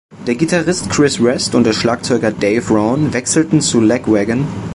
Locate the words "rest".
1.21-1.53